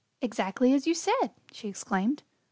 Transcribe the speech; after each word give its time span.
"Exactly 0.19 0.73
as 0.73 0.87
you 0.87 0.95
said!" 0.95 1.29
she 1.51 1.67
exclaimed. 1.67 2.23